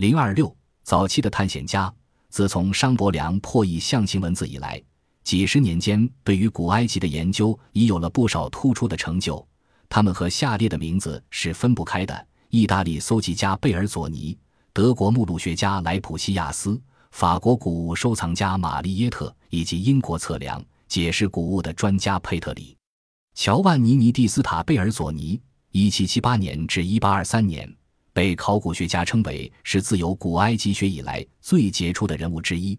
[0.00, 1.92] 零二六，早期的探险家，
[2.30, 4.82] 自从商伯良破译象形文字以来，
[5.24, 9.46] 几十年间对于古埃及的研究已有了不少突出的成就。
[9.90, 14.38] 他们和下列的名字是分不开的：意大利搜集家贝尔佐尼，
[14.72, 16.80] 德国目录学家莱普西亚斯，
[17.10, 22.74] 法国古物收藏家玛丽耶特，以及英国测量、解释古物的专家佩特里。
[23.34, 25.38] 乔万尼尼蒂斯塔贝尔佐尼，
[25.72, 27.70] 一七七八年至一八二三年。
[28.12, 32.78] 被考古学家称为是自有古埃及学以来最杰出的人物之一。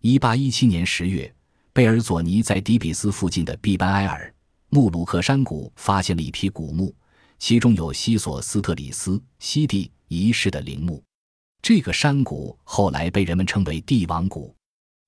[0.00, 1.32] 一八一七年十月，
[1.72, 4.32] 贝尔佐尼在底比斯附近的毕班埃尔
[4.68, 6.94] 穆鲁克山谷发现了一批古墓，
[7.38, 11.02] 其中有西索斯特里斯西帝一世的陵墓。
[11.62, 14.54] 这个山谷后来被人们称为帝王谷。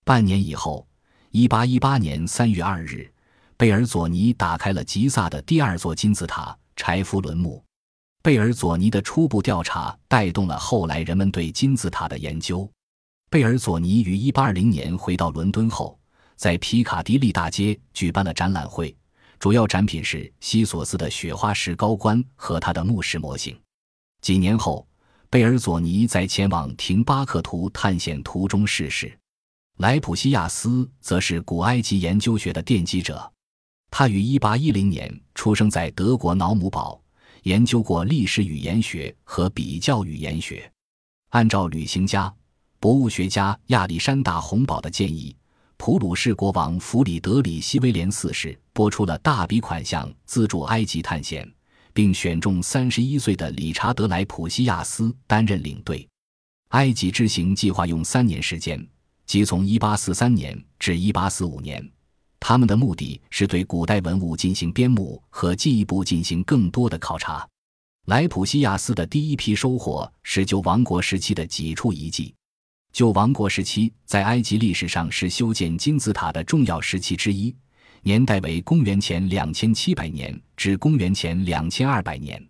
[0.05, 0.87] 半年以后，
[1.30, 3.12] 一八一八年三月二日，
[3.57, 7.62] 贝尔佐尼打开了吉萨的第二座金字塔柴夫伦墓。
[8.27, 12.69] 贝尔佐尼的初步调查带动了后来人们对金字塔的研究。
[13.30, 15.96] 贝尔佐尼于1820年回到伦敦后，
[16.35, 18.93] 在皮卡迪利大街举办了展览会，
[19.38, 23.57] 主要展品是西索斯的雪花石高棺和他的墓石模型。
[24.21, 24.85] 几年后，
[25.30, 29.16] 贝尔佐尼在前往廷巴克图探险途中逝世。
[29.77, 33.33] 莱普西亚斯则是古埃及研究学的奠基者，
[33.88, 37.01] 他于1810年出生在德国瑙姆堡。
[37.47, 40.69] 研究过历史语言学和比较语言学。
[41.29, 42.33] 按照旅行家、
[42.80, 45.35] 博物学家亚历山大·洪堡的建议，
[45.77, 51.49] 普鲁士国王弗里德里希·威廉四世拨出了大笔款项资助埃及探险，
[51.95, 56.05] 并选中三十一岁的理查德·莱普西亚斯担任领队。
[56.71, 58.85] 埃及之行计划用三年时间，
[59.24, 61.93] 即从1843年至1845年。
[62.49, 67.44] 他们的目的是对古代文物进行编目和进一步进行更多的考察。
[68.06, 72.33] 莱普西亚斯的第一批收获是旧王国时期的几处遗迹。
[72.93, 77.53] 旧王国时期在埃及历史上是修建金字塔的重要时期之一，
[78.03, 82.41] 年代为公元前两千七百年至公元前两千二百年。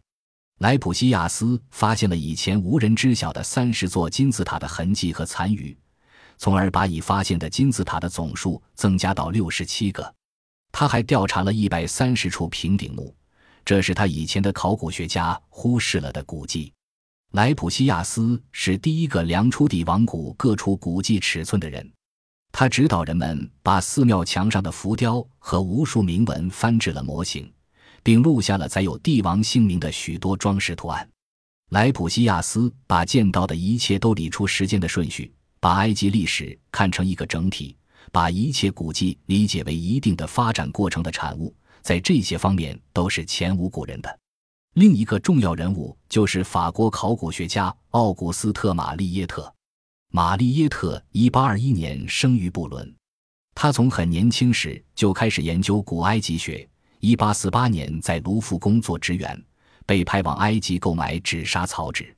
[0.58, 5.74] 莱普西亚斯发现了以前无人知晓的三十座金字塔的痕迹和残余。
[6.38, 10.14] 从而把已发现的金字塔的总数增加到六十七个。
[10.72, 13.14] 他还调查了一百三十处平顶墓，
[13.64, 16.72] 这是他以前的考古学家忽视了的古迹。
[17.32, 21.90] 莱普西亚斯是第一个量出帝王谷各处古迹尺寸的人。
[22.52, 27.52] 他指导人们把寺庙墙上的浮雕和无数铭文翻制了模型，
[28.02, 31.06] 并录下了载有帝王姓名的许多装饰图案。
[31.70, 35.34] 莱普西亚斯把见到的一切都理出时间的顺序。
[35.66, 37.76] 把埃及历史看成一个整体，
[38.12, 44.18] 把一切古迹理解为一定的发展过程的产物，在这些方面都是前无古人的。
[44.74, 49.52] 另一个重要人物就是法国考古学家奥古斯特·玛丽耶特。
[50.12, 52.94] 玛丽耶特1821年生于布伦，
[53.52, 56.64] 他从很年轻时就开始研究古埃及学。
[57.00, 59.44] 1848年在卢浮宫做职员，
[59.84, 62.16] 被派往埃及购买纸砂草纸。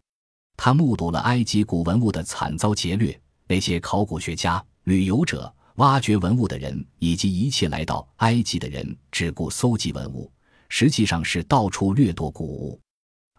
[0.54, 3.18] 他目睹了埃及古文物的惨遭劫掠。
[3.48, 10.30] 那些考古学家、旅游者、挖掘文物的人，以及一切来到埃及的人，只顾搜集文物，
[10.68, 12.78] 实际上是到处掠夺古物，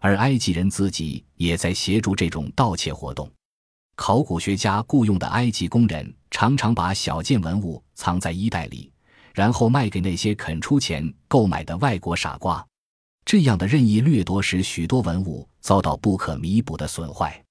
[0.02, 3.32] 而埃及人自己也在协助这种盗窃活动。
[3.96, 8.92] 考古学家雇佣的埃及工人常常把小件文物藏在衣袋里，
[9.34, 12.66] 然后卖给那些肯出钱购买的外国傻瓜。
[13.26, 17.44] 这样的任意掠夺使许多文物遭到不可弥补的损坏。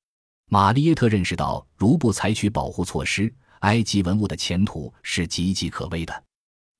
[0.50, 6.24] 玛丽耶特认识到，如不采取保护措施，埃及文物的前途是岌岌可危的。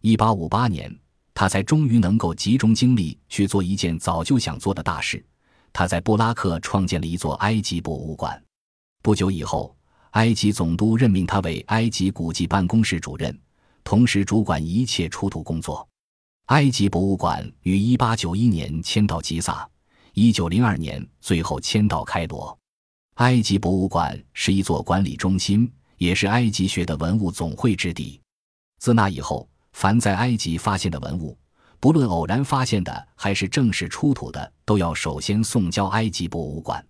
[0.01, 0.91] 一八五八年，
[1.35, 5.23] 他才终于能够集中精力去做一件早就想做的大事。
[5.71, 8.43] 他在布拉克创建了一座埃及博物馆。
[9.03, 9.77] 不久以后，
[10.13, 13.39] 埃及总督任命他为埃及古迹办公室主任，
[13.85, 15.87] 同时主管一切出土工作。
[16.47, 19.69] 埃及博物馆于一八九一年迁到吉萨，
[20.15, 22.58] 一九零二年最后迁到开罗。
[23.19, 28.21] 埃及博物馆是一座管理中心，也是埃及学的文物总会之地。
[28.79, 31.37] 自那以后，凡在埃及发现的文物，
[31.81, 36.85] 不论偶然发现的还是正式出土的，都要首先送交埃及博物馆。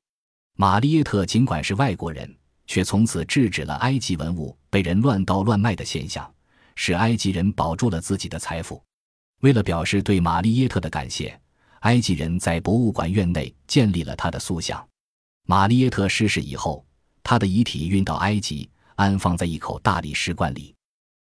[0.56, 2.30] 玛丽耶特尽管是外国人，
[2.66, 6.30] 却从此制止了埃及文物被人乱盗乱卖的现象，
[6.74, 8.82] 使埃及人保住了自己的财富。
[9.40, 11.40] 为了表示对玛丽耶特的感谢，
[11.80, 14.86] 埃及人在博物馆院内建立了他的塑像。
[15.50, 16.84] 玛丽耶特逝世以后，
[17.22, 20.74] 他的遗体运到埃及，安放在一口大理石罐里。